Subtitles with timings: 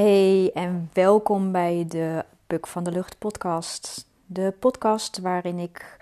[0.00, 4.06] Hey en welkom bij de Puk van de Lucht podcast.
[4.26, 5.96] De podcast waarin ik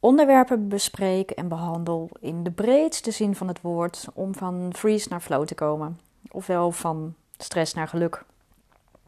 [0.00, 5.20] onderwerpen bespreek en behandel in de breedste zin van het woord om van freeze naar
[5.20, 6.00] flow te komen.
[6.30, 8.24] Ofwel van stress naar geluk.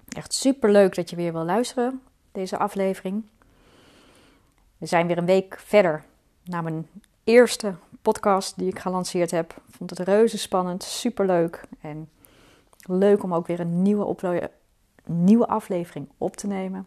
[0.08, 2.02] Echt super leuk dat je weer wil luisteren,
[2.32, 3.24] deze aflevering.
[4.78, 6.04] We zijn weer een week verder
[6.44, 6.88] na mijn
[7.24, 9.52] eerste podcast die ik gelanceerd heb.
[9.52, 12.08] Ik vond het reuze spannend, super leuk en
[12.88, 14.50] leuk om ook weer een nieuwe,
[15.04, 16.86] nieuwe aflevering op te nemen.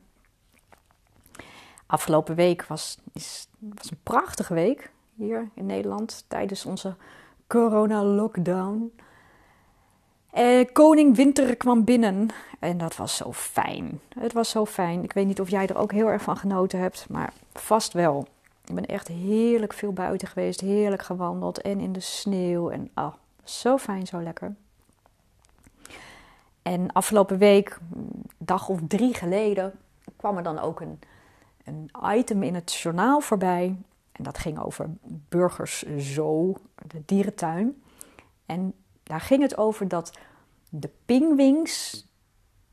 [1.86, 6.96] Afgelopen week was, is, was een prachtige week hier in Nederland tijdens onze
[7.48, 8.92] corona-lockdown.
[10.32, 14.00] Eh, Koning Winter kwam binnen en dat was zo fijn.
[14.20, 15.04] Het was zo fijn.
[15.04, 18.28] Ik weet niet of jij er ook heel erg van genoten hebt, maar vast wel.
[18.66, 22.70] Ik ben echt heerlijk veel buiten geweest, heerlijk gewandeld en in de sneeuw.
[22.70, 23.14] En ah,
[23.44, 24.56] zo fijn, zo lekker.
[26.70, 27.80] En afgelopen week,
[28.38, 29.80] dag of drie geleden,
[30.16, 31.00] kwam er dan ook een,
[31.64, 33.76] een item in het journaal voorbij.
[34.12, 34.90] En dat ging over
[35.30, 36.56] Burgers Zoo,
[36.88, 37.84] de dierentuin.
[38.46, 40.18] En daar ging het over dat
[40.70, 42.06] de pingwings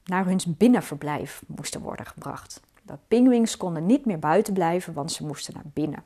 [0.05, 2.61] naar hun binnenverblijf moesten worden gebracht.
[2.83, 6.03] De pingwings konden niet meer buiten blijven, want ze moesten naar binnen.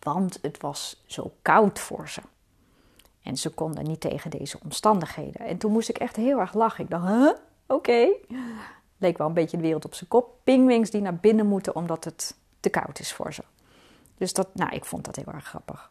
[0.00, 2.20] Want het was zo koud voor ze.
[3.24, 5.46] En ze konden niet tegen deze omstandigheden.
[5.46, 6.84] En toen moest ik echt heel erg lachen.
[6.84, 7.32] Ik dacht, huh?
[7.66, 8.08] Oké.
[8.98, 10.34] Leek wel een beetje de wereld op zijn kop.
[10.44, 13.42] Pingwings die naar binnen moeten omdat het te koud is voor ze.
[14.16, 15.90] Dus dat, nou, ik vond dat heel erg grappig.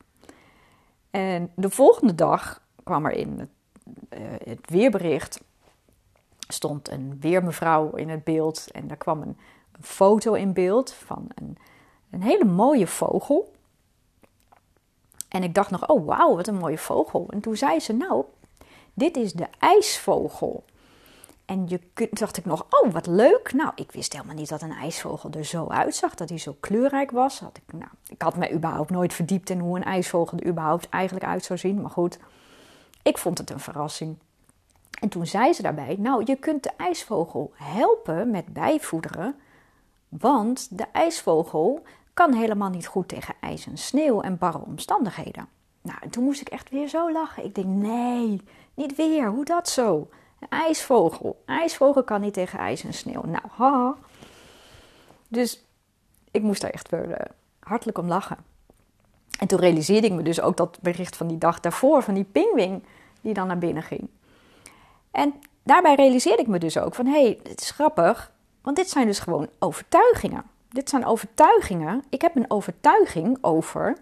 [1.12, 3.50] En de volgende dag kwam er in het,
[4.10, 5.42] uh, het weerbericht
[6.48, 9.38] stond een weermevrouw in het beeld en daar kwam een,
[9.72, 11.58] een foto in beeld van een,
[12.10, 13.54] een hele mooie vogel.
[15.34, 17.28] En ik dacht nog, oh wauw, wat een mooie vogel.
[17.30, 18.26] En toen zei ze, nou,
[18.94, 20.64] dit is de ijsvogel.
[21.46, 21.80] En je,
[22.12, 23.54] dacht ik nog, oh wat leuk.
[23.54, 27.12] Nou, ik wist helemaal niet dat een ijsvogel er zo uitzag, dat hij zo kleurrijk
[27.12, 27.40] was.
[27.40, 30.90] Had ik, nou, ik had me überhaupt nooit verdiept in hoe een ijsvogel er überhaupt
[30.90, 31.82] eigenlijk uit zou zien.
[31.82, 32.20] Maar goed,
[33.02, 34.18] ik vond het een verrassing.
[35.00, 39.36] En toen zei ze daarbij, nou, je kunt de ijsvogel helpen met bijvoederen,
[40.10, 41.84] want de ijsvogel
[42.14, 45.48] kan helemaal niet goed tegen ijs en sneeuw en barre omstandigheden.
[45.82, 47.44] Nou, en toen moest ik echt weer zo lachen.
[47.44, 48.42] Ik denk, nee,
[48.74, 50.10] niet weer, hoe dat zo?
[50.40, 51.42] Een ijsvogel.
[51.46, 53.24] Een ijsvogel kan niet tegen ijs en sneeuw.
[53.26, 53.96] Nou, ha.
[55.28, 55.64] Dus
[56.32, 57.16] ik moest daar echt weer uh,
[57.60, 58.38] hartelijk om lachen.
[59.40, 62.24] En toen realiseerde ik me dus ook dat bericht van die dag daarvoor, van die
[62.24, 62.84] pingwing
[63.22, 64.10] die dan naar binnen ging.
[65.12, 68.32] En daarbij realiseerde ik me dus ook van, hé, hey, dit is grappig,
[68.62, 70.44] want dit zijn dus gewoon overtuigingen.
[70.74, 72.04] Dit zijn overtuigingen.
[72.10, 73.98] Ik heb een overtuiging over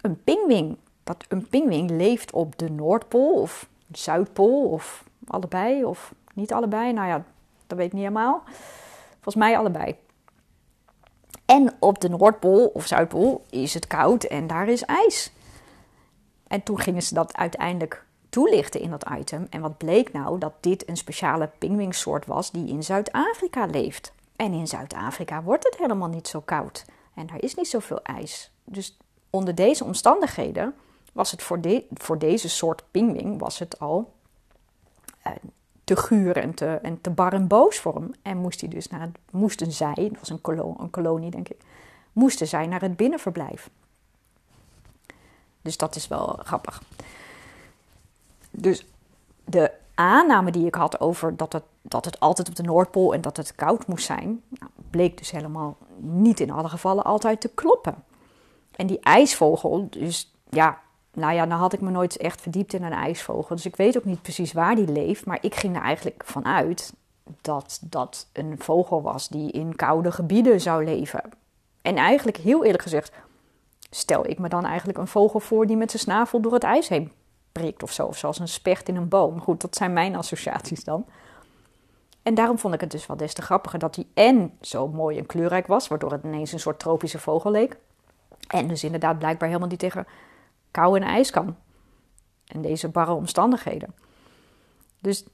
[0.00, 0.76] een pingwing.
[1.04, 6.92] Dat een pingwing leeft op de Noordpool of Zuidpool of allebei of niet allebei.
[6.92, 7.24] Nou ja,
[7.66, 8.42] dat weet ik niet helemaal.
[9.12, 9.96] Volgens mij allebei.
[11.44, 15.32] En op de Noordpool of Zuidpool is het koud en daar is ijs.
[16.46, 19.46] En toen gingen ze dat uiteindelijk toelichten in dat item.
[19.50, 20.38] En wat bleek nou?
[20.38, 24.14] Dat dit een speciale pingwingsoort was die in Zuid-Afrika leeft.
[24.36, 26.84] En in Zuid-Afrika wordt het helemaal niet zo koud.
[27.14, 28.50] En daar is niet zoveel ijs.
[28.64, 28.96] Dus
[29.30, 30.74] onder deze omstandigheden
[31.12, 31.60] was het voor,
[31.94, 34.12] voor deze soort pingwing was het al
[35.26, 35.32] uh,
[35.84, 38.14] te guur en te, en te bar en boos voor hem.
[38.22, 40.40] En moest hij dus naar het, moesten zij, het was een,
[40.78, 41.60] een kolonie denk ik,
[42.12, 43.70] moesten zij naar het binnenverblijf.
[45.62, 46.82] Dus dat is wel grappig.
[48.50, 48.86] Dus
[49.44, 53.20] de aanname die ik had over dat het, dat het altijd op de Noordpool en
[53.20, 57.48] dat het koud moest zijn, nou, bleek dus helemaal niet in alle gevallen altijd te
[57.48, 58.04] kloppen.
[58.76, 60.80] En die ijsvogel, dus ja,
[61.12, 63.54] nou ja, nou had ik me nooit echt verdiept in een ijsvogel.
[63.54, 65.26] Dus ik weet ook niet precies waar die leeft.
[65.26, 66.92] Maar ik ging er eigenlijk vanuit
[67.40, 71.22] dat dat een vogel was die in koude gebieden zou leven.
[71.82, 73.12] En eigenlijk, heel eerlijk gezegd,
[73.90, 76.88] stel ik me dan eigenlijk een vogel voor die met zijn snavel door het ijs
[76.88, 77.12] heen
[77.52, 78.06] prikt of zo.
[78.06, 79.40] Of zoals een specht in een boom.
[79.40, 81.06] Goed, dat zijn mijn associaties dan.
[82.26, 85.18] En daarom vond ik het dus wel des te grappiger dat hij en zo mooi
[85.18, 87.76] en kleurrijk was, waardoor het ineens een soort tropische vogel leek.
[88.48, 90.06] En dus inderdaad blijkbaar helemaal niet tegen
[90.70, 91.56] kou en ijs kan.
[92.46, 93.94] En deze barre omstandigheden.
[94.98, 95.24] Dus,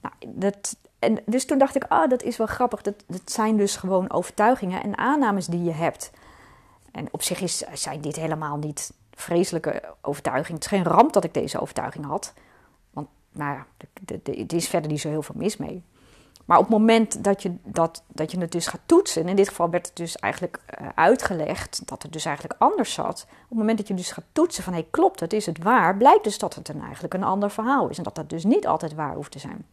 [0.00, 2.82] nou, dat, en dus toen dacht ik, ah, dat is wel grappig.
[2.82, 6.10] Dat, zijn dus gewoon overtuigingen en aannames die je hebt.
[6.90, 10.54] En op zich is, zijn dit helemaal niet vreselijke overtuiging.
[10.54, 12.32] Het is geen ramp dat ik deze overtuiging had.
[12.90, 13.66] Want nou ja,
[14.24, 15.84] er is verder niet zo heel veel mis mee.
[16.44, 19.36] Maar op het moment dat je, dat, dat je het dus gaat toetsen, en in
[19.36, 23.26] dit geval werd het dus eigenlijk uh, uitgelegd dat het dus eigenlijk anders zat.
[23.28, 25.62] Op het moment dat je dus gaat toetsen van hé, hey, klopt het, is het
[25.62, 27.98] waar, blijkt dus dat het een, eigenlijk een ander verhaal is.
[27.98, 29.66] En dat dat dus niet altijd waar hoeft te zijn.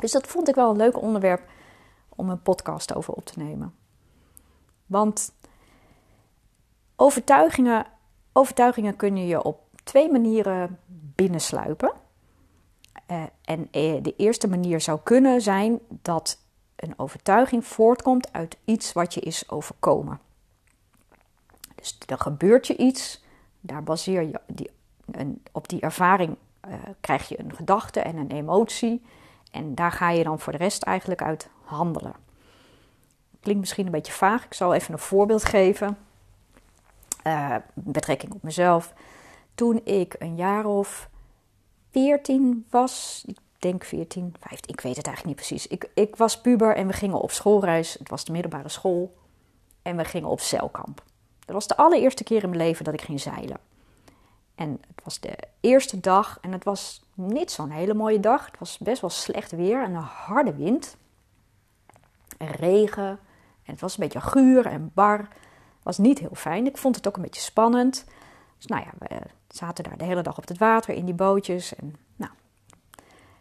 [0.00, 1.42] Dus dat vond ik wel een leuk onderwerp
[2.08, 3.74] om een podcast over op te nemen.
[4.86, 5.32] Want
[6.96, 7.86] overtuigingen,
[8.32, 10.78] overtuigingen kun je op twee manieren
[11.14, 11.92] binnensluipen.
[13.10, 16.38] Uh, en eh, de eerste manier zou kunnen zijn dat
[16.76, 20.20] een overtuiging voortkomt uit iets wat je is overkomen.
[21.74, 23.24] Dus er gebeurt je iets,
[23.60, 24.70] daar baseer je die,
[25.10, 26.36] een, op die ervaring
[26.68, 29.02] uh, krijg je een gedachte en een emotie.
[29.50, 32.14] En daar ga je dan voor de rest eigenlijk uit handelen.
[33.40, 34.44] Klinkt misschien een beetje vaag.
[34.44, 35.98] Ik zal even een voorbeeld geven.
[37.74, 38.92] Betrekking op mezelf.
[39.54, 41.10] Toen ik een jaar of
[41.92, 45.66] 14 was, ik denk 14, 15, ik weet het eigenlijk niet precies.
[45.66, 47.92] Ik, ik was puber en we gingen op schoolreis.
[47.98, 49.14] Het was de middelbare school.
[49.82, 51.02] En we gingen op zeilkamp.
[51.44, 53.58] Dat was de allereerste keer in mijn leven dat ik ging zeilen.
[54.54, 58.46] En het was de eerste dag en het was niet zo'n hele mooie dag.
[58.46, 60.96] Het was best wel slecht weer en een harde wind.
[62.38, 63.18] En regen.
[63.62, 65.18] En het was een beetje guur en bar.
[65.18, 66.66] Het was niet heel fijn.
[66.66, 68.04] Ik vond het ook een beetje spannend.
[68.56, 69.20] Dus nou ja, we
[69.54, 71.74] zaten daar de hele dag op het water in die bootjes.
[71.74, 72.32] En, nou.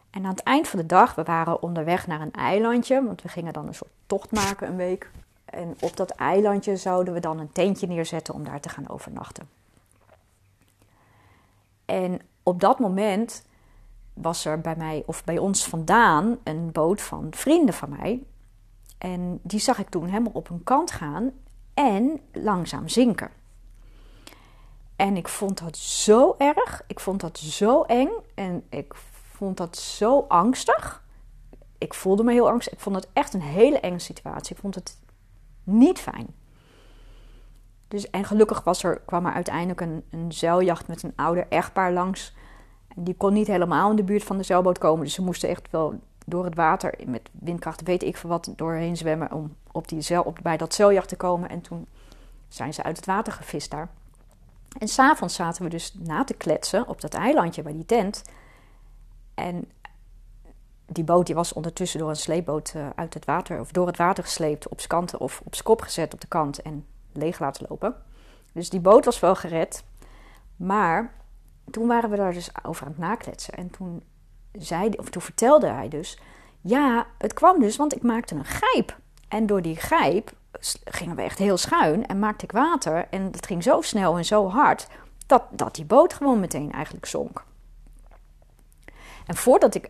[0.09, 3.03] en aan het eind van de dag, we waren onderweg naar een eilandje.
[3.05, 5.11] Want we gingen dan een soort tocht maken een week.
[5.45, 9.49] En op dat eilandje zouden we dan een tentje neerzetten om daar te gaan overnachten.
[11.85, 13.43] En op dat moment
[14.13, 18.23] was er bij mij of bij ons vandaan een boot van vrienden van mij.
[18.97, 21.31] En die zag ik toen helemaal op een kant gaan
[21.73, 23.29] en langzaam zinken.
[25.01, 26.83] En ik vond dat zo erg.
[26.88, 28.09] Ik vond dat zo eng.
[28.36, 28.94] En ik
[29.31, 31.03] vond dat zo angstig.
[31.77, 32.74] Ik voelde me heel angstig.
[32.74, 34.56] Ik vond het echt een hele enge situatie.
[34.56, 34.98] Ik vond het
[35.63, 36.27] niet fijn.
[37.88, 41.94] Dus, en gelukkig was er, kwam er uiteindelijk een, een zeiljacht met een ouder echtpaar
[41.94, 42.33] langs.
[42.95, 45.03] Die kon niet helemaal in de buurt van de zeilboot komen.
[45.03, 48.98] Dus ze moesten echt wel door het water met windkracht, weet ik veel wat, doorheen
[48.98, 51.50] zwemmen om op die zeil, op, bij dat zeiljacht te komen.
[51.50, 51.88] En toen
[52.48, 53.89] zijn ze uit het water gevist daar.
[54.77, 58.23] En s'avonds zaten we dus na te kletsen op dat eilandje bij die tent.
[59.33, 59.71] En
[60.85, 63.97] die boot die was ondertussen door een sleepboot eh, uit het water, of door het
[63.97, 67.95] water gesleept, op kanten of op kop gezet op de kant en leeg laten lopen.
[68.53, 69.83] Dus die boot was wel gered.
[70.56, 71.13] Maar
[71.71, 73.53] toen waren we daar dus over aan het nakletsen.
[73.53, 74.03] En toen,
[74.51, 76.19] zei, of toen vertelde hij dus:
[76.62, 78.97] Ja, het kwam dus, want ik maakte een gijp.
[79.27, 80.33] En door die gijp
[80.83, 83.07] gingen we echt heel schuin en maakte ik water.
[83.09, 84.87] En dat ging zo snel en zo hard
[85.31, 87.43] dat, dat die boot gewoon meteen eigenlijk zonk.
[89.25, 89.89] En voordat ik.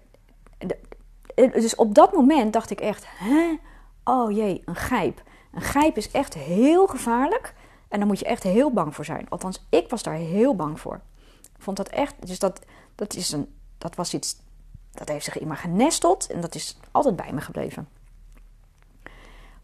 [1.36, 3.58] Dus op dat moment dacht ik echt: hè?
[4.04, 5.24] Oh jee, een gijp.
[5.52, 7.54] Een gijp is echt heel gevaarlijk.
[7.88, 9.30] En daar moet je echt heel bang voor zijn.
[9.30, 11.02] Althans, ik was daar heel bang voor.
[11.42, 12.28] Ik vond dat echt.
[12.28, 12.60] Dus dat,
[12.96, 14.36] dat, is een, dat was iets.
[14.92, 16.28] Dat heeft zich in genesteld.
[16.28, 17.88] En dat is altijd bij me gebleven.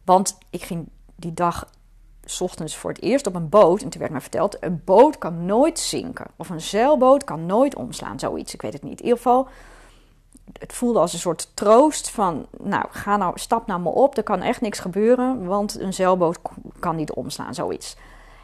[0.04, 1.70] Want ik ging die dag
[2.26, 3.82] s ochtends voor het eerst op een boot.
[3.82, 6.28] En toen werd me verteld: een boot kan nooit zinken.
[6.36, 8.20] Of een zeilboot kan nooit omslaan.
[8.20, 8.54] Zoiets.
[8.54, 9.00] Ik weet het niet.
[9.00, 9.48] In ieder geval
[10.60, 14.24] het voelde als een soort troost van, nou, ga nou, stap nou maar op, er
[14.24, 16.40] kan echt niks gebeuren, want een zeilboot
[16.80, 17.96] kan niet omslaan, zoiets.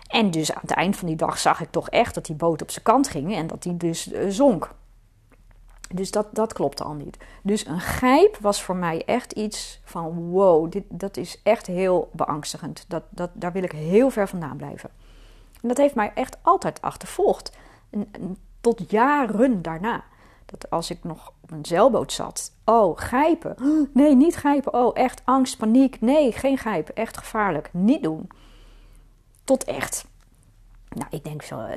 [0.08, 2.62] En dus aan het eind van die dag zag ik toch echt dat die boot
[2.62, 4.74] op zijn kant ging en dat die dus uh, zonk.
[5.94, 7.18] Dus dat, dat klopte al niet.
[7.42, 12.10] Dus een gijp was voor mij echt iets van wow, dit, dat is echt heel
[12.12, 12.86] beangstigend.
[12.88, 14.90] Dat, dat, daar wil ik heel ver vandaan blijven.
[15.62, 17.58] En dat heeft mij echt altijd achtervolgd.
[18.62, 20.04] tot jaren daarna.
[20.46, 22.52] Dat als ik nog op een zeilboot zat.
[22.66, 23.56] Oh, gijpen.
[23.94, 24.74] Nee, niet gijpen.
[24.74, 26.02] Oh, echt angst, paniek.
[26.02, 26.96] Nee, geen gijpen.
[26.96, 27.70] Echt gevaarlijk.
[27.74, 28.30] Niet doen.
[29.44, 30.06] Tot echt.
[30.90, 31.76] Nou, ik denk zo eh,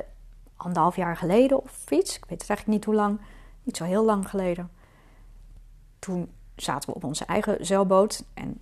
[0.55, 2.15] anderhalf jaar geleden of iets.
[2.15, 3.19] Ik weet het eigenlijk niet hoe lang.
[3.67, 4.69] Niet zo heel lang geleden.
[5.99, 8.23] Toen zaten we op onze eigen zeilboot.
[8.33, 8.61] En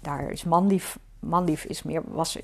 [0.00, 0.98] daar is manlief.
[1.18, 2.38] Manlief is meer, was,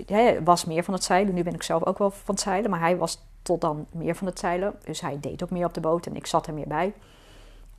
[0.44, 1.34] was meer van het zeilen.
[1.34, 2.70] Nu ben ik zelf ook wel van het zeilen.
[2.70, 4.74] Maar hij was tot dan meer van het zeilen.
[4.84, 6.94] Dus hij deed ook meer op de boot en ik zat er meer bij.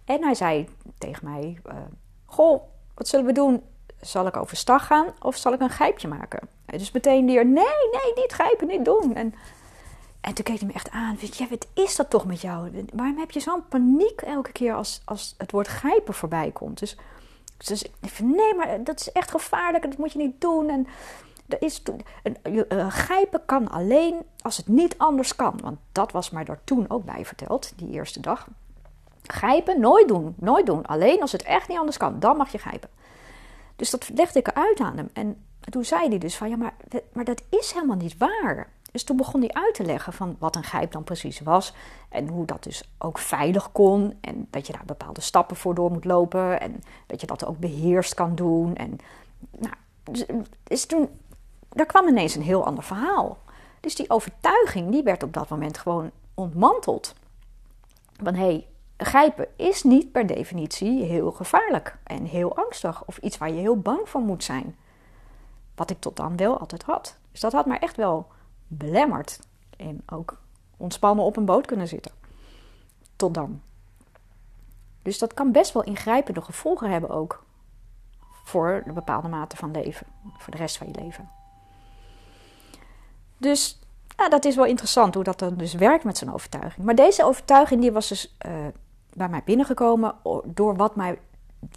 [0.06, 1.74] En hij zei tegen mij: uh,
[2.26, 2.62] Goh,
[2.94, 3.64] wat zullen we doen?
[4.02, 6.48] Zal ik overstag gaan of zal ik een grijpje maken?
[6.66, 9.16] Dus meteen weer: Nee, nee, niet grijpen, niet doen.
[9.16, 9.34] En,
[10.28, 12.86] en toen keek hij me echt aan: Weet je, wat is dat toch met jou?
[12.94, 16.80] Waarom heb je zo'n paniek elke keer als, als het woord grijpen voorbij komt?
[16.80, 16.98] Dus,
[17.58, 20.70] dus ik Nee, maar dat is echt gevaarlijk en dat moet je niet doen.
[20.70, 20.88] En
[21.48, 21.82] er is,
[22.44, 25.60] uh, grijpen kan alleen als het niet anders kan.
[25.62, 28.48] Want dat was mij daar toen ook bij verteld, die eerste dag.
[29.24, 30.86] Grijpen, nooit doen, nooit doen.
[30.86, 32.90] Alleen als het echt niet anders kan, dan mag je grijpen.
[33.76, 35.10] Dus dat legde ik uit aan hem.
[35.14, 36.74] En toen zei hij dus van, ja, maar,
[37.12, 38.76] maar dat is helemaal niet waar.
[38.98, 41.74] Dus toen begon hij uit te leggen van wat een grijp dan precies was.
[42.10, 44.18] En hoe dat dus ook veilig kon.
[44.22, 46.60] En dat je daar bepaalde stappen voor door moet lopen.
[46.60, 48.76] En dat je dat ook beheerst kan doen.
[48.76, 48.98] En
[49.58, 49.74] nou,
[50.04, 50.26] dus,
[50.64, 51.10] dus toen,
[51.70, 53.38] daar kwam ineens een heel ander verhaal.
[53.80, 57.14] Dus die overtuiging, die werd op dat moment gewoon ontmanteld.
[58.24, 63.06] Van hé, hey, grijpen is niet per definitie heel gevaarlijk en heel angstig.
[63.06, 64.76] Of iets waar je heel bang voor moet zijn.
[65.76, 67.18] Wat ik tot dan wel altijd had.
[67.32, 68.36] Dus dat had mij echt wel
[68.68, 69.40] belemmerd.
[69.78, 70.42] En ook
[70.78, 72.12] ontspannen op een boot kunnen zitten.
[73.16, 73.62] Tot dan.
[75.02, 77.46] Dus dat kan best wel ingrijpende gevolgen hebben ook.
[78.44, 80.08] Voor een bepaalde mate van leven.
[80.38, 81.30] Voor de rest van je leven.
[83.38, 83.80] Dus
[84.18, 86.86] ja, dat is wel interessant hoe dat dan dus werkt met zo'n overtuiging.
[86.86, 88.52] Maar deze overtuiging die was dus uh,
[89.14, 91.20] bij mij binnengekomen door wat mij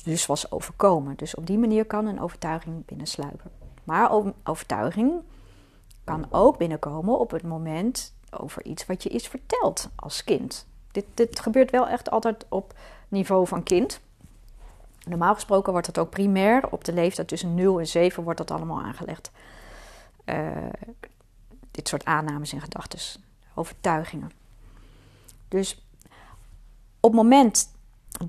[0.05, 1.17] dus was overkomen.
[1.17, 3.51] Dus op die manier kan een overtuiging binnensluipen.
[3.85, 4.11] Maar
[4.45, 5.13] overtuiging
[6.05, 10.67] kan ook binnenkomen op het moment over iets wat je is verteld als kind.
[10.93, 12.75] Dit, dit gebeurt wel echt altijd op
[13.09, 14.01] niveau van kind.
[15.05, 18.51] Normaal gesproken wordt het ook primair op de leeftijd tussen 0 en 7 wordt dat
[18.51, 19.31] allemaal aangelegd.
[20.25, 20.49] Uh,
[21.71, 23.23] dit soort aannames en gedachten,
[23.55, 24.31] overtuigingen.
[25.49, 25.85] Dus
[27.01, 27.71] op het moment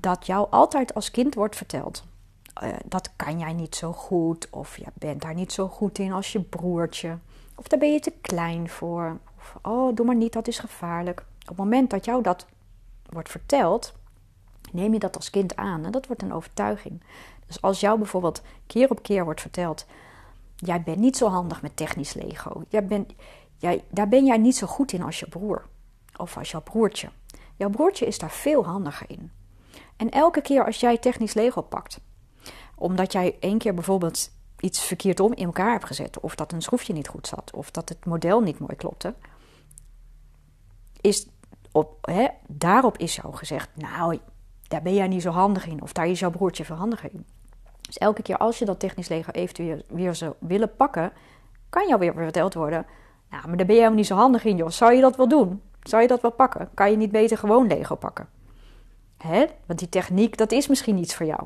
[0.00, 2.04] dat jou altijd als kind wordt verteld,
[2.62, 6.12] uh, dat kan jij niet zo goed, of je bent daar niet zo goed in
[6.12, 7.18] als je broertje,
[7.54, 11.20] of daar ben je te klein voor, of oh, doe maar niet, dat is gevaarlijk.
[11.40, 12.46] Op het moment dat jou dat
[13.08, 13.94] wordt verteld,
[14.72, 17.02] neem je dat als kind aan en dat wordt een overtuiging.
[17.46, 19.86] Dus als jou bijvoorbeeld keer op keer wordt verteld,
[20.56, 23.12] jij bent niet zo handig met technisch Lego, jij bent,
[23.56, 25.64] jij, daar ben jij niet zo goed in als je broer
[26.16, 27.08] of als jouw broertje.
[27.56, 29.30] Jouw broertje is daar veel handiger in.
[29.96, 32.00] En elke keer als jij technisch Lego pakt,
[32.74, 34.30] omdat jij één keer bijvoorbeeld
[34.62, 37.70] iets verkeerd om in elkaar hebt gezet, of dat een schroefje niet goed zat, of
[37.70, 39.14] dat het model niet mooi klopte,
[41.00, 41.26] is
[41.72, 44.18] op, hè, daarop is jou gezegd: Nou,
[44.68, 47.26] daar ben jij niet zo handig in, of daar is jouw broertje veel handiger in.
[47.80, 51.12] Dus elke keer als je dat technisch Lego eventueel weer zou willen pakken,
[51.68, 52.86] kan jou weer verteld worden:
[53.30, 54.68] Nou, maar daar ben jij helemaal niet zo handig in, joh.
[54.68, 55.62] Zou je dat wel doen?
[55.82, 56.70] Zou je dat wel pakken?
[56.74, 58.28] Kan je niet beter gewoon Lego pakken?
[59.16, 59.46] Hè?
[59.66, 61.42] Want die techniek, dat is misschien niets voor jou.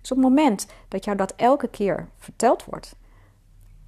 [0.00, 2.96] Dus op het moment dat jou dat elke keer verteld wordt,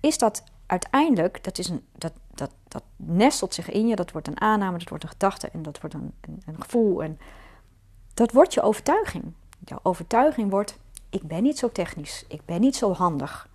[0.01, 4.29] is dat uiteindelijk, dat, is een, dat, dat, dat nestelt zich in je, dat wordt
[4.29, 7.03] een aanname, dat wordt een gedachte en dat wordt een, een, gevoel.
[7.03, 7.19] En
[8.15, 9.33] dat wordt je overtuiging.
[9.65, 10.79] Jouw overtuiging wordt,
[11.11, 13.49] ik ben niet zo technisch, ik ben niet zo handig.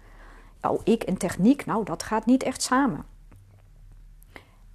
[0.61, 3.05] Oh, ik en techniek, nou, dat gaat niet echt samen.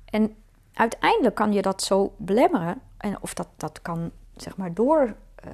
[0.04, 0.36] En
[0.72, 5.52] uiteindelijk kan je dat zo belemmeren, en of dat, dat kan zeg maar doorspelen uh,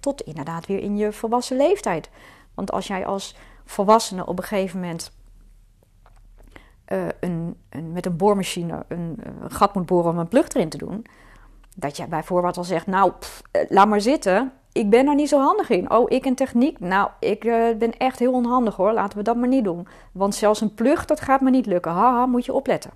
[0.00, 2.10] tot inderdaad weer in je volwassen leeftijd.
[2.54, 5.12] Want als jij als volwassene op een gegeven moment
[6.88, 10.68] uh, een, een, met een boormachine een, een, gat moet boren om een plug erin
[10.68, 11.06] te doen,
[11.76, 13.12] dat jij bijvoorbeeld al zegt: Nou,
[13.52, 14.52] uh, laat maar zitten.
[14.72, 15.90] Ik ben er niet zo handig in.
[15.90, 16.80] Oh, ik en techniek.
[16.80, 17.40] Nou, ik
[17.78, 18.92] ben echt heel onhandig hoor.
[18.92, 19.86] Laten we dat maar niet doen.
[20.12, 21.92] Want zelfs een plug, dat gaat me niet lukken.
[21.92, 22.90] Haha, moet je opletten.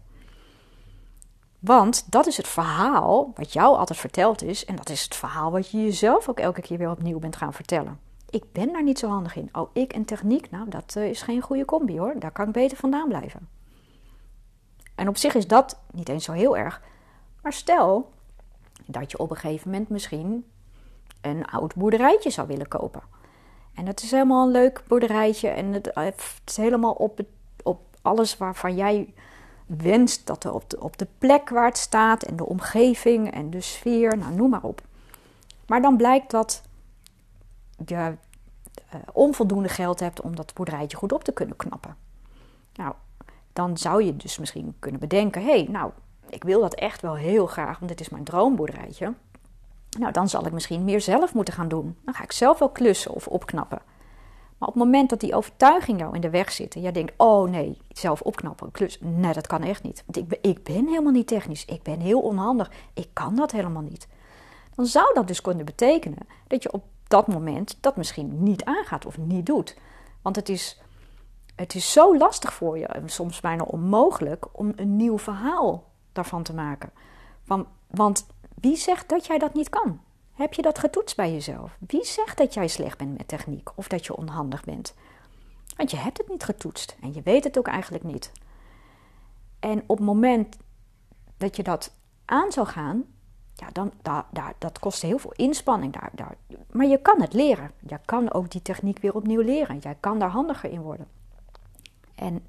[1.59, 4.65] Want dat is het verhaal wat jou altijd verteld is.
[4.65, 7.53] En dat is het verhaal wat je jezelf ook elke keer weer opnieuw bent gaan
[7.53, 8.01] vertellen.
[8.31, 9.49] Ik ben daar niet zo handig in.
[9.53, 12.15] Oh, ik en techniek, nou, dat uh, is geen goede combi hoor.
[12.19, 13.49] Daar kan ik beter vandaan blijven.
[14.95, 16.83] En op zich is dat niet eens zo heel erg.
[17.43, 18.11] Maar stel
[18.87, 20.45] dat je op een gegeven moment misschien
[21.21, 23.03] een oud boerderijtje zou willen kopen.
[23.75, 27.21] En het is helemaal een leuk boerderijtje en het, het is helemaal op,
[27.63, 29.15] op alles waarvan jij
[29.77, 33.51] wenst dat er op de, op de plek waar het staat en de omgeving en
[33.51, 34.81] de sfeer, nou noem maar op.
[35.67, 36.63] Maar dan blijkt dat
[37.87, 38.15] je uh,
[39.13, 41.97] onvoldoende geld hebt om dat boerderijtje goed op te kunnen knappen.
[42.75, 42.95] Nou,
[43.53, 45.93] dan zou je dus misschien kunnen bedenken: hé, hey, nou,
[46.29, 49.15] ik wil dat echt wel heel graag, want dit is mijn droomboerderijtje.
[49.99, 51.97] Nou, dan zal ik misschien meer zelf moeten gaan doen.
[52.05, 53.81] Dan ga ik zelf wel klussen of opknappen.
[54.59, 57.13] Maar op het moment dat die overtuiging jou in de weg zit en jij denkt:
[57.17, 58.99] oh nee, zelf opknappen, klus.
[59.01, 60.03] Nee, dat kan echt niet.
[60.07, 61.65] Want ik ben, ik ben helemaal niet technisch.
[61.65, 62.71] Ik ben heel onhandig.
[62.95, 64.09] Ik kan dat helemaal niet.
[64.75, 69.07] Dan zou dat dus kunnen betekenen dat je op dat moment dat misschien niet aangaat
[69.07, 69.77] of niet doet.
[70.23, 70.81] Want het is,
[71.55, 76.43] het is zo lastig voor je, en soms bijna onmogelijk, om een nieuw verhaal daarvan
[76.43, 76.91] te maken.
[77.87, 80.01] Want wie zegt dat jij dat niet kan?
[80.39, 81.77] Heb je dat getoetst bij jezelf?
[81.87, 84.95] Wie zegt dat jij slecht bent met techniek of dat je onhandig bent?
[85.77, 88.33] Want je hebt het niet getoetst en je weet het ook eigenlijk niet.
[89.61, 90.57] En op het moment
[91.37, 93.05] dat je dat aan zou gaan,
[93.55, 95.93] ja, dan, daar, daar, dat kost heel veel inspanning.
[95.93, 96.37] Daar, daar.
[96.71, 97.71] Maar je kan het leren.
[97.87, 99.79] Je kan ook die techniek weer opnieuw leren.
[99.79, 101.09] Jij kan daar handiger in worden.
[102.15, 102.47] En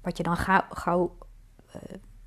[0.00, 1.16] wat je dan gauw, gauw
[1.76, 1.82] uh,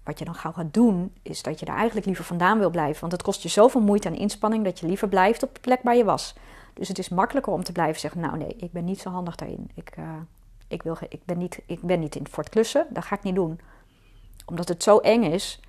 [0.09, 2.99] wat je dan gauw gaat doen, is dat je er eigenlijk liever vandaan wil blijven.
[2.99, 5.79] Want het kost je zoveel moeite en inspanning dat je liever blijft op de plek
[5.83, 6.35] waar je was.
[6.73, 9.35] Dus het is makkelijker om te blijven zeggen: Nou, nee, ik ben niet zo handig
[9.35, 9.71] daarin.
[9.73, 10.05] Ik, uh,
[10.67, 13.23] ik, wil, ik, ben niet, ik ben niet in voor het klussen, dat ga ik
[13.23, 13.59] niet doen.
[14.45, 15.59] Omdat het zo eng is,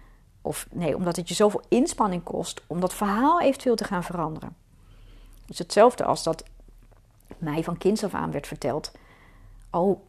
[0.42, 4.56] of nee, omdat het je zoveel inspanning kost om dat verhaal eventueel te gaan veranderen.
[5.46, 6.44] Dus hetzelfde als dat
[7.38, 8.92] mij van kinds af aan werd verteld.
[9.70, 10.00] Oh,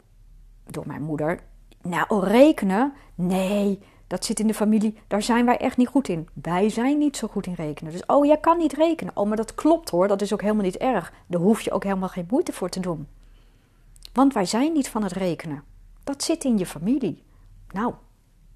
[0.66, 1.42] door mijn moeder.
[1.82, 2.92] Nou, rekenen?
[3.14, 3.78] Nee,
[4.12, 4.98] dat zit in de familie.
[5.06, 6.28] Daar zijn wij echt niet goed in.
[6.42, 7.92] Wij zijn niet zo goed in rekenen.
[7.92, 9.16] Dus, oh, jij kan niet rekenen.
[9.16, 10.08] Oh, maar dat klopt hoor.
[10.08, 11.12] Dat is ook helemaal niet erg.
[11.26, 13.08] Daar hoef je ook helemaal geen moeite voor te doen.
[14.12, 15.64] Want wij zijn niet van het rekenen.
[16.04, 17.22] Dat zit in je familie.
[17.70, 17.94] Nou,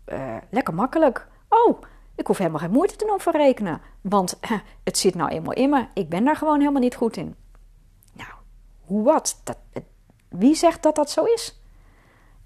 [0.06, 1.28] uh, lekker makkelijk.
[1.48, 1.82] Oh,
[2.14, 3.80] ik hoef helemaal geen moeite te doen voor rekenen.
[4.00, 4.50] Want eh,
[4.84, 5.86] het zit nou eenmaal in me.
[5.94, 7.34] Ik ben daar gewoon helemaal niet goed in.
[8.12, 8.30] Nou,
[8.80, 9.40] hoe wat?
[9.44, 9.58] Dat,
[10.28, 11.60] wie zegt dat dat zo is?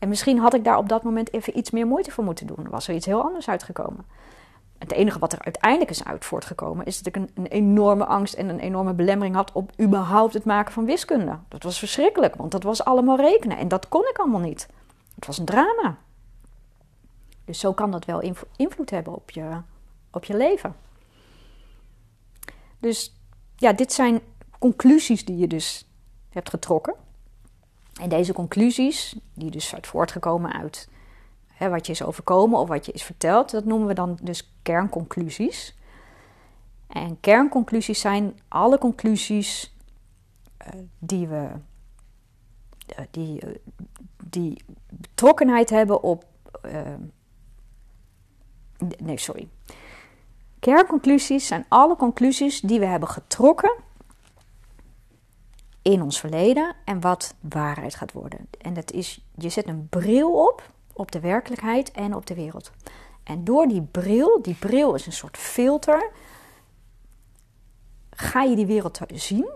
[0.01, 2.67] En misschien had ik daar op dat moment even iets meer moeite voor moeten doen.
[2.71, 4.05] Was er iets heel anders uitgekomen.
[4.79, 8.35] Het enige wat er uiteindelijk is uit voortgekomen, is dat ik een, een, enorme angst
[8.35, 11.39] en een enorme belemmering had op überhaupt het maken van wiskunde.
[11.49, 14.69] Dat was verschrikkelijk, want dat was allemaal rekenen en dat kon ik allemaal niet.
[15.15, 15.97] Het was een drama.
[17.45, 19.61] Dus zo kan dat wel invloed hebben op je,
[20.11, 20.77] op je leven.
[22.79, 23.17] Dus
[23.57, 24.21] ja, dit zijn
[24.59, 25.89] conclusies die je dus
[26.31, 26.95] hebt getrokken.
[28.01, 30.89] En deze conclusies, die dus uit voortgekomen uit
[31.47, 34.53] hè, wat je is overkomen of wat je is verteld, dat noemen we dan dus
[34.63, 35.77] kernconclusies.
[36.87, 39.75] En kernconclusies zijn alle conclusies
[40.63, 41.49] uh, die we
[42.99, 43.55] uh, die, uh,
[44.25, 46.25] die betrokkenheid hebben op.
[48.99, 49.49] nee, sorry.
[50.59, 53.73] Kernconclusies zijn alle conclusies die we hebben getrokken
[55.83, 58.49] in ons verleden en wat waarheid gaat worden.
[58.61, 62.71] En dat is, je zet een bril op, op de werkelijkheid en op de wereld.
[63.23, 66.11] En door die bril, die bril is een soort filter,
[68.11, 69.49] ga je die wereld zien.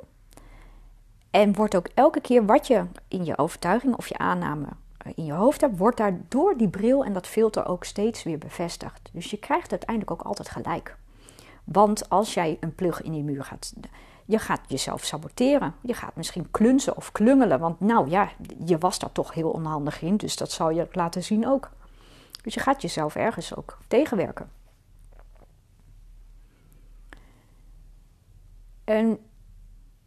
[1.30, 4.66] En wordt ook elke keer wat je in je overtuiging of je aanname
[4.98, 8.22] eh, in je hoofd hebt, wordt daar door die bril en dat filter ook steeds
[8.22, 9.10] weer bevestigd.
[9.12, 10.96] Dus je krijgt uiteindelijk ook altijd gelijk.
[11.64, 13.74] Want als jij een plug in die muur gaat
[14.24, 15.74] je gaat jezelf saboteren.
[15.82, 17.60] Je gaat misschien klunzen of klungelen.
[17.60, 18.30] Want nou ja,
[18.64, 20.16] je was daar toch heel onhandig in.
[20.16, 21.70] Dus dat zal je laten zien ook.
[22.42, 24.50] Dus je gaat jezelf ergens ook tegenwerken.
[28.84, 29.18] En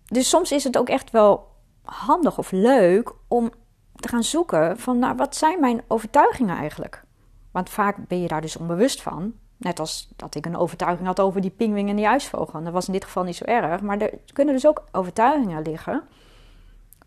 [0.06, 3.52] dus soms is het ook echt wel handig of leuk om
[3.96, 7.04] te gaan zoeken van nou, wat zijn mijn overtuigingen eigenlijk?
[7.52, 9.34] Want vaak ben je daar dus onbewust van.
[9.58, 12.64] Net als dat ik een overtuiging had over die pingwing en die ijsvogel.
[12.64, 13.82] Dat was in dit geval niet zo erg.
[13.82, 16.04] Maar er kunnen dus ook overtuigingen liggen.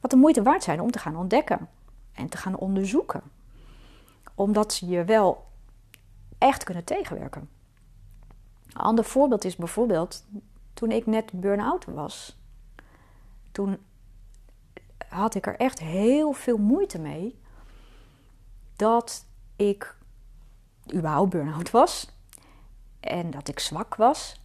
[0.01, 1.69] wat de moeite waard zijn om te gaan ontdekken
[2.13, 3.23] en te gaan onderzoeken.
[4.35, 5.47] Omdat ze je wel
[6.39, 7.49] echt kunnen tegenwerken.
[8.67, 10.25] Een ander voorbeeld is bijvoorbeeld
[10.75, 12.39] toen ik net burn-out was.
[13.53, 13.79] Toen
[15.09, 17.39] had ik er echt heel veel moeite mee
[18.77, 19.97] dat ik
[20.95, 22.09] überhaupt burn-out was
[23.01, 24.41] en dat ik zwak was.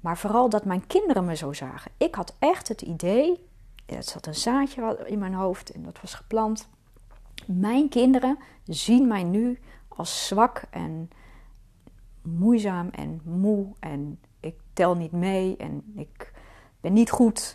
[0.00, 1.90] Maar vooral dat mijn kinderen me zo zagen.
[1.96, 3.48] Ik had echt het idee,
[3.86, 6.68] er zat een zaadje in mijn hoofd en dat was geplant.
[7.46, 11.10] Mijn kinderen zien mij nu als zwak en
[12.22, 16.32] moeizaam en moe en ik tel niet mee en ik
[16.80, 17.54] ben niet goed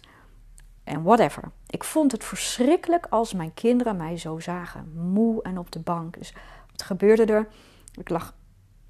[0.84, 1.52] en whatever.
[1.68, 6.18] Ik vond het verschrikkelijk als mijn kinderen mij zo zagen, moe en op de bank.
[6.18, 6.34] Dus
[6.72, 7.48] wat gebeurde er?
[7.94, 8.36] Ik lag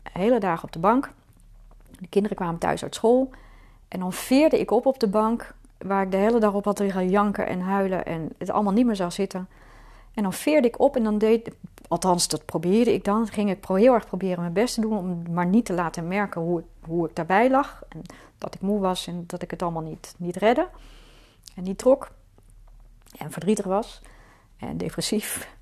[0.03, 1.13] hele dagen op de bank
[1.99, 3.29] de kinderen kwamen thuis uit school.
[3.87, 6.79] En dan veerde ik op op de bank, waar ik de hele dag op had
[6.79, 9.47] liggen janken en huilen en het allemaal niet meer zou zitten.
[10.13, 11.51] En dan veerde ik op en dan deed,
[11.87, 15.23] althans dat probeerde ik dan, ging ik heel erg proberen mijn best te doen om
[15.31, 17.83] maar niet te laten merken hoe, hoe ik daarbij lag.
[17.89, 18.01] En
[18.37, 20.67] dat ik moe was en dat ik het allemaal niet, niet redde
[21.55, 22.11] en niet trok.
[23.17, 24.01] En verdrietig was
[24.57, 25.55] en depressief.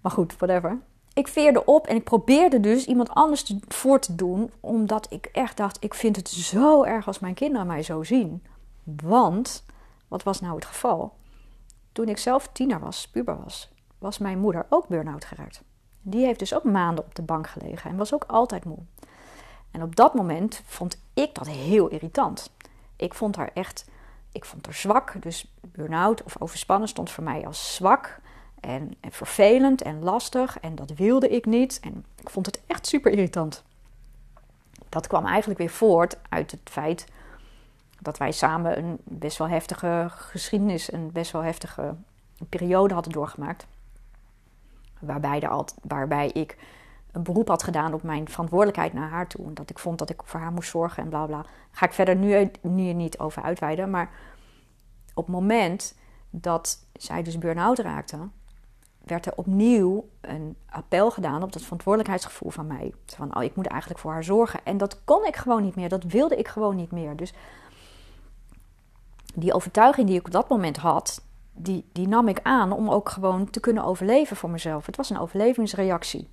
[0.00, 0.78] Maar goed, whatever
[1.14, 5.26] ik veerde op en ik probeerde dus iemand anders te, voor te doen, omdat ik
[5.32, 8.44] echt dacht: ik vind het zo erg als mijn kinderen mij zo zien.
[8.84, 9.64] Want,
[10.08, 11.14] wat was nou het geval?
[11.92, 15.62] Toen ik zelf tiener was, puber was, was mijn moeder ook burn-out geraakt.
[16.02, 18.78] Die heeft dus ook maanden op de bank gelegen en was ook altijd moe.
[19.70, 22.50] En op dat moment vond ik dat heel irritant.
[22.96, 23.84] Ik vond haar echt,
[24.32, 25.22] ik vond haar zwak.
[25.22, 28.20] Dus burn-out of overspannen stond voor mij als zwak
[28.62, 31.80] en, en, vervelend en lastig en dat wilde ik niet.
[31.80, 33.62] En ik vond het echt super irritant.
[34.88, 37.06] Dat kwam eigenlijk weer voort uit het feit
[38.00, 41.94] dat wij samen een best wel heftige geschiedenis, een best wel heftige
[42.48, 43.66] periode hadden doorgemaakt.
[44.98, 46.56] Waarbij, de, waarbij ik
[47.12, 49.52] een beroep had gedaan op mijn verantwoordelijkheid naar haar toe.
[49.52, 51.44] Dat ik vond dat ik voor haar moest zorgen en bla bla.
[51.70, 53.90] Ga ik verder nu, nu niet over uitweiden.
[53.90, 54.10] Maar
[55.14, 55.94] op het moment
[56.30, 58.18] dat zij dus burn-out raakte,
[59.04, 62.94] werd er opnieuw een appel gedaan op dat verantwoordelijkheidsgevoel van mij.
[63.06, 64.60] Van, oh, ik moet eigenlijk voor haar zorgen.
[64.64, 65.88] En dat kon ik gewoon niet meer.
[65.88, 67.16] Dat wilde ik gewoon niet meer.
[67.16, 67.32] Dus
[69.34, 73.08] die overtuiging die ik op dat moment had, die, die nam ik aan om ook
[73.08, 74.86] gewoon te kunnen overleven voor mezelf.
[74.86, 76.28] Het was een overlevingsreactie.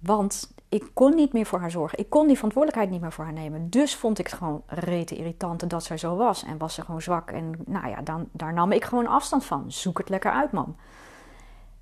[0.00, 1.98] Want ik kon niet meer voor haar zorgen.
[1.98, 3.70] Ik kon die verantwoordelijkheid niet meer voor haar nemen.
[3.70, 6.44] Dus vond ik het gewoon rete irritant dat zij zo was.
[6.44, 7.30] En was ze gewoon zwak.
[7.30, 9.72] En nou ja, dan, daar nam ik gewoon afstand van.
[9.72, 10.76] Zoek het lekker uit, man.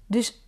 [0.07, 0.46] Dus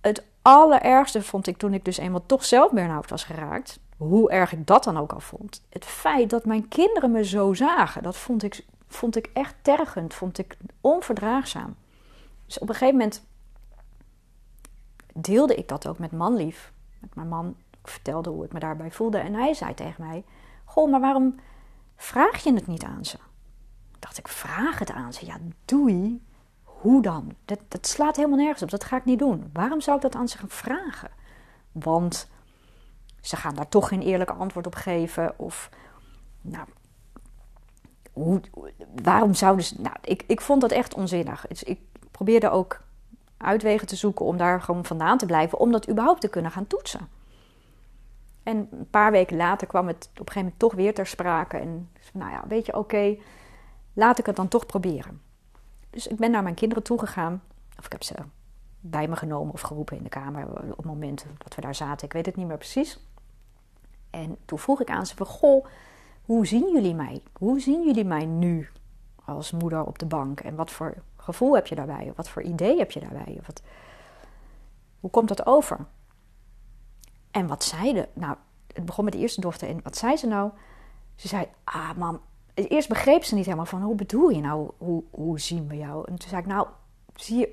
[0.00, 3.80] het allerergste vond ik toen ik dus eenmaal toch zelf burn-out was geraakt.
[3.96, 5.62] Hoe erg ik dat dan ook al vond.
[5.68, 10.14] Het feit dat mijn kinderen me zo zagen, dat vond ik, vond ik echt tergend.
[10.14, 11.74] Vond ik onverdraagzaam.
[12.46, 13.24] Dus op een gegeven moment
[15.14, 16.71] deelde ik dat ook met manlief.
[17.14, 19.18] Mijn man ik vertelde hoe ik me daarbij voelde.
[19.18, 20.24] En hij zei tegen mij:
[20.64, 21.40] Goh, maar waarom
[21.96, 23.18] vraag je het niet aan ze?
[23.98, 25.26] dacht ik: Vraag het aan ze.
[25.26, 26.22] Ja, doei.
[26.62, 27.34] Hoe dan?
[27.44, 28.70] Dat, dat slaat helemaal nergens op.
[28.70, 29.50] Dat ga ik niet doen.
[29.52, 31.10] Waarom zou ik dat aan ze gaan vragen?
[31.72, 32.28] Want
[33.20, 35.38] ze gaan daar toch geen eerlijk antwoord op geven.
[35.38, 35.70] Of,
[36.40, 36.66] nou,
[39.02, 39.80] waarom zouden ze.
[39.80, 41.46] Nou, ik, ik vond dat echt onzinnig.
[41.48, 42.80] Dus ik probeerde ook
[43.42, 45.58] uitwegen te zoeken om daar gewoon vandaan te blijven.
[45.58, 47.08] Om dat überhaupt te kunnen gaan toetsen.
[48.42, 51.56] En een paar weken later kwam het op een gegeven moment toch weer ter sprake.
[51.56, 53.16] En nou ja, weet je, oké,
[53.92, 55.20] laat ik het dan toch proberen.
[55.90, 57.42] Dus ik ben naar mijn kinderen toegegaan.
[57.78, 58.14] Of ik heb ze
[58.80, 62.06] bij me genomen of geroepen in de kamer op het moment dat we daar zaten.
[62.06, 62.98] Ik weet het niet meer precies.
[64.10, 65.66] En toen vroeg ik aan ze van, goh,
[66.24, 67.22] hoe zien jullie mij?
[67.32, 68.68] Hoe zien jullie mij nu
[69.24, 70.40] als moeder op de bank?
[70.40, 72.12] En wat voor gevoel heb je daarbij?
[72.16, 73.40] Wat voor idee heb je daarbij?
[73.46, 73.62] Wat,
[75.00, 75.86] hoe komt dat over?
[77.30, 78.08] En wat zeiden?
[78.12, 78.36] Nou,
[78.72, 79.68] het begon met de eerste dochter.
[79.68, 80.50] En wat zei ze nou?
[81.14, 82.20] Ze zei, ah mam,
[82.54, 86.04] eerst begreep ze niet helemaal van, hoe bedoel je nou, hoe, hoe zien we jou?
[86.08, 86.66] En toen zei ik, nou,
[87.14, 87.52] zie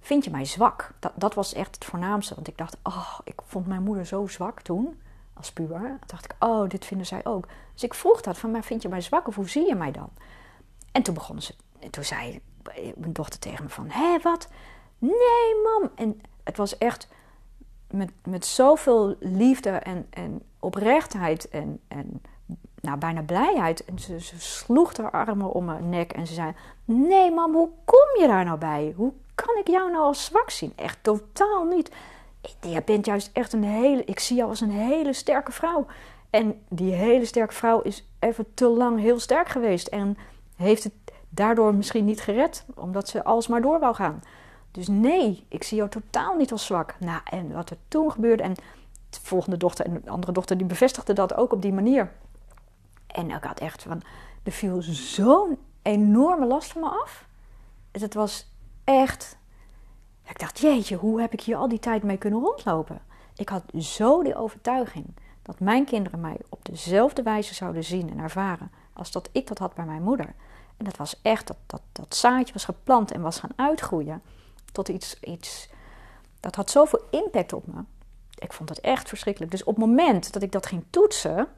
[0.00, 0.94] vind je mij zwak?
[0.98, 2.34] Dat, dat was echt het voornaamste.
[2.34, 5.00] Want ik dacht, oh, ik vond mijn moeder zo zwak toen,
[5.34, 5.80] als puber.
[5.80, 7.48] Toen dacht ik, oh, dit vinden zij ook.
[7.72, 9.92] Dus ik vroeg dat van, maar vind je mij zwak of hoe zie je mij
[9.92, 10.10] dan?
[10.92, 12.40] En toen begon ze, en toen zei
[12.96, 14.48] mijn dochter tegen me van, hé, wat?
[14.98, 15.90] Nee, mam.
[15.94, 17.08] En het was echt
[17.90, 22.22] met, met zoveel liefde en, en oprechtheid en, en
[22.80, 23.84] nou, bijna blijheid.
[23.84, 26.52] En ze, sloeg haar armen om mijn nek en ze zei:
[26.84, 28.94] Nee, mam, hoe kom je daar nou bij?
[28.96, 30.72] Hoe kan ik jou nou als zwak zien?
[30.76, 31.90] Echt totaal niet.
[32.60, 34.04] Je bent juist echt een hele.
[34.04, 35.86] Ik zie jou als een hele sterke vrouw.
[36.30, 39.86] En die hele sterke vrouw is even te lang heel sterk geweest.
[39.86, 40.18] En
[40.56, 40.92] heeft het
[41.38, 44.22] daardoor misschien niet gered, omdat ze alsmaar door wou gaan.
[44.70, 46.94] Dus nee, ik zie jou totaal niet als zwak.
[46.98, 48.54] Nou, en wat er toen gebeurde, en
[49.10, 52.12] de volgende dochter en de andere dochter, die bevestigde dat ook op die manier.
[53.06, 54.02] En ik had echt van,
[54.42, 57.26] er viel zo'n enorme last van me af.
[57.90, 58.52] Dus het was
[58.84, 59.38] echt,
[60.24, 63.00] ik dacht, jeetje, hoe heb ik hier al die tijd mee kunnen rondlopen?
[63.36, 65.06] Ik had zo die overtuiging
[65.42, 69.58] dat mijn kinderen mij op dezelfde wijze zouden zien en ervaren als dat ik dat
[69.58, 70.34] had bij mijn moeder.
[70.78, 74.22] En dat was echt, dat, dat, dat zaadje was geplant en was gaan uitgroeien
[74.72, 75.68] tot iets, iets.
[76.40, 77.84] Dat had zoveel impact op me.
[78.38, 79.50] Ik vond het echt verschrikkelijk.
[79.50, 81.48] Dus op het moment dat ik dat ging toetsen.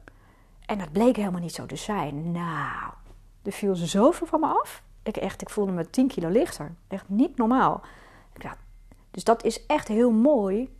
[0.65, 2.31] En dat bleek helemaal niet zo te zijn.
[2.31, 2.93] Nou,
[3.43, 4.83] er viel zoveel van me af.
[5.03, 6.75] Ik, echt, ik voelde me 10 kilo lichter.
[6.87, 7.81] Echt niet normaal.
[9.11, 10.77] dus dat is echt heel mooi.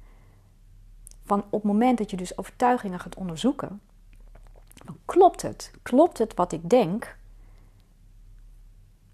[1.25, 3.81] Van op het moment dat je dus overtuigingen gaat onderzoeken.
[4.85, 5.71] Dan klopt het?
[5.81, 7.17] Klopt het wat ik denk?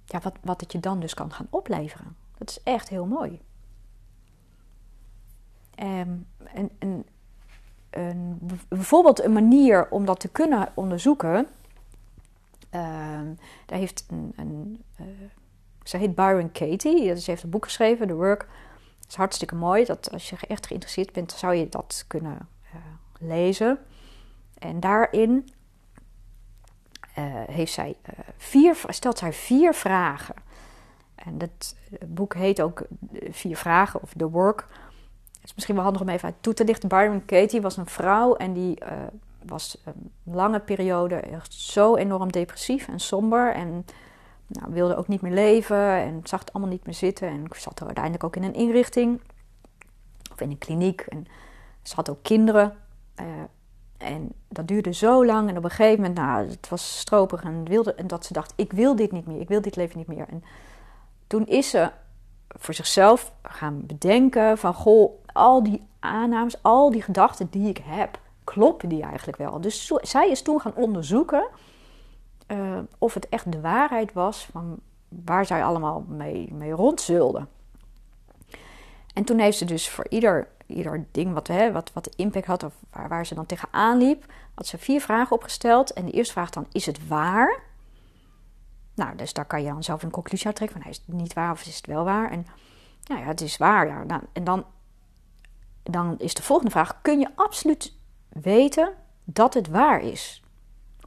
[0.08, 2.16] Ja, wat, wat het je dan dus kan gaan opleveren.
[2.38, 3.42] Dat is echt heel mooi.
[5.84, 7.06] Um, en, en,
[7.90, 11.48] een, bijvoorbeeld een manier om dat te kunnen onderzoeken.
[12.72, 13.20] Uh,
[13.66, 15.08] daar heeft een, een uh,
[15.84, 17.16] ze heet Byron Katie.
[17.16, 18.48] Ze heeft een boek geschreven, The Work.
[19.00, 19.86] Het is hartstikke mooi.
[19.86, 22.82] Dat als je echt geïnteresseerd bent, zou je dat kunnen uh,
[23.20, 23.80] lezen.
[24.60, 25.50] En daarin
[27.52, 27.96] heeft zij
[28.38, 30.36] vier, stelt zij vier vragen
[31.28, 31.76] en dat
[32.06, 32.82] boek heet ook
[33.30, 34.68] Vier Vragen of The Work.
[35.32, 36.90] Het is misschien wel handig om even uit toe te lichten.
[36.90, 38.78] Byron Katie was een vrouw en die
[39.46, 43.54] was een lange periode echt zo enorm depressief en somber.
[43.54, 43.86] En
[44.48, 47.28] nou, wilde ook niet meer leven en zag het allemaal niet meer zitten.
[47.28, 49.22] En zat er uiteindelijk ook in een inrichting
[50.32, 51.02] of in een kliniek.
[51.02, 51.26] En
[51.82, 52.78] ze had ook kinderen.
[53.98, 55.50] En dat duurde zo lang.
[55.50, 58.54] En op een gegeven moment, nou, het was stroperig en, wilde, en dat ze dacht:
[58.56, 60.26] ik wil dit niet meer, ik wil dit leven niet meer.
[60.30, 60.44] En
[61.28, 61.90] toen is ze
[62.48, 68.20] voor zichzelf gaan bedenken van goh, al die aannames, al die gedachten die ik heb,
[68.44, 69.62] kloppen die eigenlijk wel?
[69.62, 71.48] Dus zij is toen gaan onderzoeken
[72.48, 77.50] uh, of het echt de waarheid was van waar zij allemaal mee, mee rondzulden.
[79.14, 82.64] En toen heeft ze dus voor ieder, ieder ding wat, hè, wat, wat impact had
[82.64, 85.94] of waar, waar ze dan tegenaan liep, had ze vier vragen opgesteld.
[85.94, 87.60] En de eerste vraag dan, is het waar?
[88.96, 91.34] Nou, dus daar kan je dan zelf een conclusie uit trekken van, is het niet
[91.34, 92.32] waar of is het wel waar?
[92.32, 92.46] En
[93.04, 93.88] nou ja, het is waar.
[93.88, 94.04] Ja.
[94.04, 94.66] Nou, en dan,
[95.84, 97.94] dan is de volgende vraag, kun je absoluut
[98.30, 100.42] weten dat het waar is?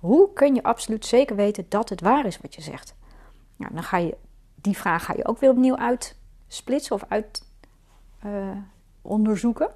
[0.00, 2.94] Hoe kun je absoluut zeker weten dat het waar is wat je zegt?
[3.56, 4.16] Nou, dan ga je
[4.54, 7.46] die vraag ga je ook weer opnieuw uitsplitsen of uit
[8.26, 8.56] uh,
[9.02, 9.70] onderzoeken.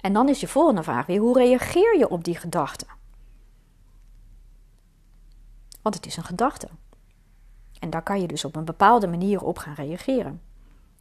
[0.00, 2.86] En dan is je volgende vraag weer: hoe reageer je op die gedachte?
[5.82, 6.68] Want het is een gedachte.
[7.78, 10.40] En daar kan je dus op een bepaalde manier op gaan reageren.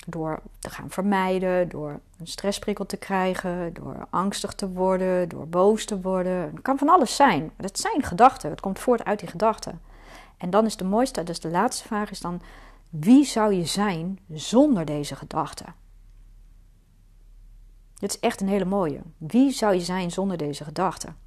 [0.07, 5.85] Door te gaan vermijden, door een stressprikkel te krijgen, door angstig te worden, door boos
[5.85, 6.41] te worden.
[6.41, 7.51] Het kan van alles zijn.
[7.55, 8.49] Het zijn gedachten.
[8.49, 9.81] Het komt voort uit die gedachten.
[10.37, 12.41] En dan is de mooiste, dus de laatste vraag is dan:
[12.89, 15.82] wie zou je zijn zonder deze gedachten?
[18.03, 19.01] Dit is echt een hele mooie.
[19.17, 21.17] Wie zou je zijn zonder deze gedachten?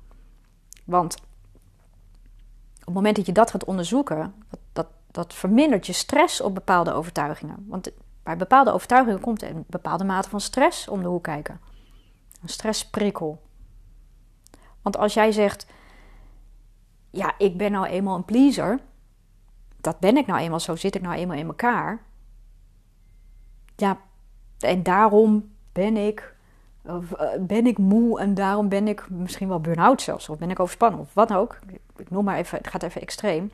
[0.85, 6.41] Want op het moment dat je dat gaat onderzoeken, dat, dat, dat vermindert je stress
[6.41, 7.65] op bepaalde overtuigingen.
[7.69, 7.91] Want
[8.23, 11.61] bij bepaalde overtuigingen komt een bepaalde mate van stress om de hoek kijken.
[12.43, 13.43] Een stressprikkel.
[14.83, 15.67] Want als jij zegt,
[17.11, 18.81] ja, ik ben nou eenmaal een pleaser,
[19.81, 22.03] dat ben ik nou eenmaal, zo zit ik nou eenmaal in elkaar.
[23.77, 24.01] Ja,
[24.59, 26.35] en daarom ben ik,
[26.89, 30.51] of, eh, ben ik moe en daarom ben ik misschien wel burn-out zelfs, of ben
[30.51, 31.59] ik overspannen, of wat ook.
[31.97, 33.51] Ik noem maar even, het gaat even extreem.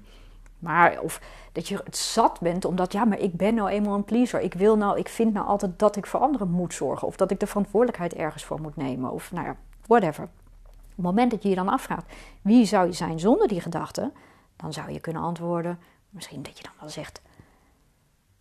[0.59, 1.21] Maar of
[1.53, 4.41] dat je het zat bent omdat, ja, maar ik ben nou eenmaal een pleaser.
[4.41, 7.09] Ik wil nou, ik vind nou altijd dat ik voor anderen moet zorgen.
[7.09, 9.11] Of dat ik de verantwoordelijkheid ergens voor moet nemen.
[9.11, 10.25] Of nou ja, whatever.
[10.25, 14.13] Op het moment dat je je dan afvraagt, wie zou je zijn zonder die gedachte?
[14.57, 15.79] Dan zou je kunnen antwoorden,
[16.11, 17.23] misschien dat je dan wel zegt,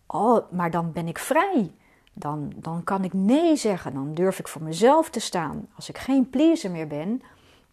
[0.08, 1.72] oh, maar dan ben ik vrij.
[2.14, 3.94] Dan, dan kan ik nee zeggen.
[3.94, 5.68] Dan durf ik voor mezelf te staan.
[5.76, 7.22] Als ik geen pleaser meer ben,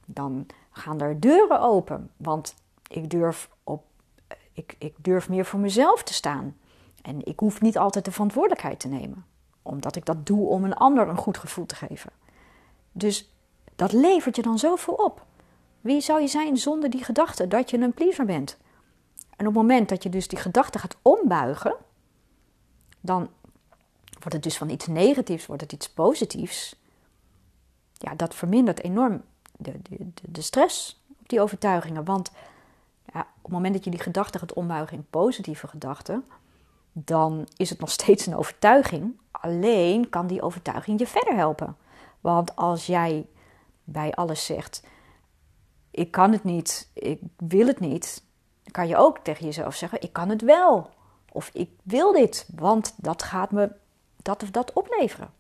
[0.04, 2.10] dan gaan er deuren open.
[2.16, 2.54] Want
[2.88, 3.84] ik durf op
[4.58, 6.56] ik, ik durf meer voor mezelf te staan.
[7.02, 9.26] En ik hoef niet altijd de verantwoordelijkheid te nemen,
[9.62, 12.10] omdat ik dat doe om een ander een goed gevoel te geven.
[12.92, 13.32] Dus
[13.76, 15.26] dat levert je dan zoveel op.
[15.80, 18.58] Wie zou je zijn zonder die gedachte dat je een pleaser bent?
[19.36, 21.76] En op het moment dat je dus die gedachte gaat ombuigen,
[23.00, 23.28] dan
[24.18, 26.76] wordt het dus van iets negatiefs, wordt het iets positiefs.
[27.92, 29.22] Ja, dat vermindert enorm
[29.56, 32.04] de, de, de stress op die overtuigingen.
[32.04, 32.30] Want
[33.12, 36.24] ja, op het moment dat je die gedachte gaat ombuigen in positieve gedachten,
[36.92, 39.18] dan is het nog steeds een overtuiging.
[39.30, 41.76] Alleen kan die overtuiging je verder helpen.
[42.20, 43.26] Want als jij
[43.84, 44.82] bij alles zegt:
[45.90, 48.22] Ik kan het niet, ik wil het niet,
[48.62, 50.90] dan kan je ook tegen jezelf zeggen: Ik kan het wel.
[51.32, 53.70] Of ik wil dit, want dat gaat me
[54.22, 55.30] dat of dat opleveren.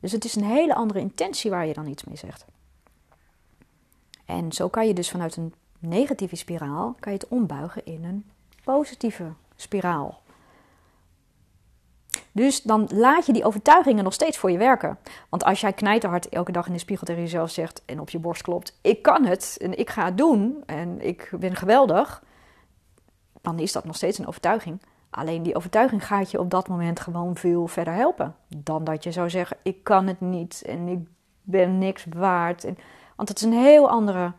[0.00, 2.44] Dus het is een hele andere intentie waar je dan iets mee zegt.
[4.24, 8.30] En zo kan je dus vanuit een negatieve spiraal kan je het ombuigen in een
[8.64, 10.22] positieve spiraal.
[12.32, 14.98] Dus dan laat je die overtuigingen nog steeds voor je werken.
[15.28, 18.18] Want als jij knijterhard elke dag in de spiegel tegen jezelf zegt en op je
[18.18, 22.22] borst klopt: Ik kan het en ik ga het doen en ik ben geweldig,
[23.40, 24.80] dan is dat nog steeds een overtuiging.
[25.10, 29.12] Alleen die overtuiging gaat je op dat moment gewoon veel verder helpen dan dat je
[29.12, 31.08] zou zeggen: Ik kan het niet en ik
[31.42, 32.64] ben niks waard.
[32.64, 32.78] En,
[33.16, 34.32] want het is een heel andere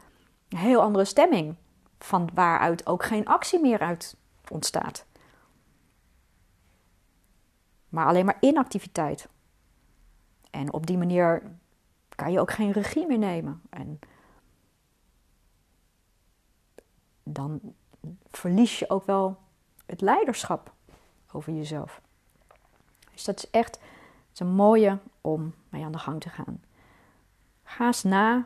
[0.57, 1.55] heel andere stemming.
[1.99, 4.15] Van waaruit ook geen actie meer uit
[4.47, 5.05] ontstaat.
[7.89, 9.29] Maar alleen maar inactiviteit.
[10.51, 11.43] En op die manier
[12.15, 13.62] kan je ook geen regie meer nemen.
[13.69, 13.99] En
[17.23, 17.62] dan
[18.29, 19.38] verlies je ook wel
[19.91, 20.73] het leiderschap
[21.32, 22.01] over jezelf.
[23.12, 23.80] Dus dat is echt
[24.36, 26.63] een mooie om mee aan de gang te gaan.
[27.63, 28.45] Ga eens na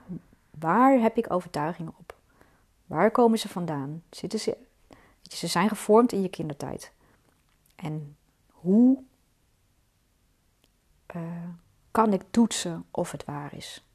[0.60, 2.16] Waar heb ik overtuigingen op?
[2.86, 4.04] Waar komen ze vandaan?
[4.10, 4.58] Zitten ze,
[5.22, 6.92] ze zijn gevormd in je kindertijd.
[7.76, 8.16] En
[8.50, 9.04] hoe
[11.16, 11.22] uh,
[11.92, 13.86] kan ik toetsen of het waar is?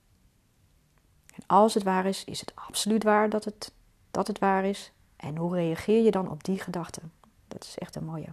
[1.35, 3.73] En als het waar is, is het absoluut waar dat het,
[4.11, 4.93] dat het waar is.
[5.17, 7.13] En hoe reageer je dan op die gedachten?
[7.51, 8.33] Dat is echt een mooie.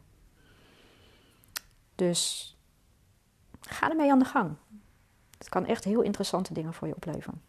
[1.96, 2.56] Dus
[3.62, 4.56] ga ermee aan de gang.
[5.38, 7.42] Het kan echt heel interessante dingen voor je opleveren.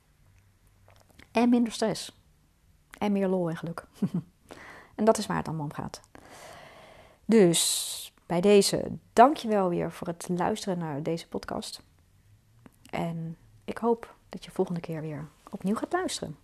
[1.31, 2.17] En minder stress.
[2.99, 3.87] En meer lol en geluk.
[4.95, 6.01] en dat is waar het allemaal om gaat.
[7.25, 11.83] Dus bij deze, dankjewel weer voor het luisteren naar deze podcast.
[12.91, 16.37] En ik hoop dat je volgende keer weer opnieuw gaat luisteren.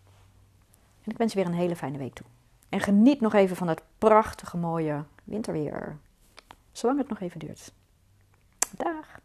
[1.03, 2.27] En ik wens je weer een hele fijne week toe.
[2.69, 5.97] En geniet nog even van het prachtige mooie winterweer.
[6.73, 7.73] Zolang het nog even duurt.
[8.77, 9.21] Dag!